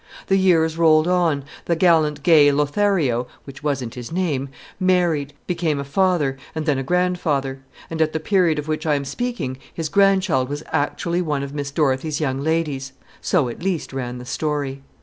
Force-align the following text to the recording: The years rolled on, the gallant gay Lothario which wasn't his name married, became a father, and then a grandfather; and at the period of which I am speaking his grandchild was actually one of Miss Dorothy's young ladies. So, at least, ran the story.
The 0.29 0.35
years 0.35 0.79
rolled 0.79 1.07
on, 1.07 1.43
the 1.65 1.75
gallant 1.75 2.23
gay 2.23 2.51
Lothario 2.51 3.27
which 3.43 3.61
wasn't 3.61 3.93
his 3.93 4.11
name 4.11 4.49
married, 4.79 5.33
became 5.45 5.79
a 5.79 5.83
father, 5.83 6.37
and 6.55 6.65
then 6.65 6.79
a 6.79 6.83
grandfather; 6.83 7.61
and 7.87 8.01
at 8.01 8.11
the 8.11 8.19
period 8.19 8.57
of 8.57 8.67
which 8.67 8.87
I 8.87 8.95
am 8.95 9.05
speaking 9.05 9.59
his 9.71 9.89
grandchild 9.89 10.49
was 10.49 10.63
actually 10.71 11.21
one 11.21 11.43
of 11.43 11.53
Miss 11.53 11.69
Dorothy's 11.69 12.19
young 12.19 12.39
ladies. 12.39 12.93
So, 13.21 13.47
at 13.47 13.61
least, 13.61 13.93
ran 13.93 14.17
the 14.17 14.25
story. 14.25 14.81